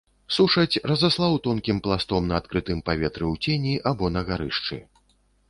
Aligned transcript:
Сушаць, 0.35 0.79
разаслаў 0.91 1.37
тонкім 1.47 1.81
пластом 1.87 2.21
на 2.31 2.41
адкрытым 2.43 2.81
паветры 2.89 3.25
ў 3.33 3.45
цені 3.45 3.77
або 3.93 4.13
на 4.17 4.21
гарышчы. 4.33 4.81